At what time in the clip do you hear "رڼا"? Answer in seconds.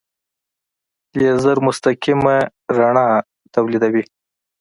2.77-3.07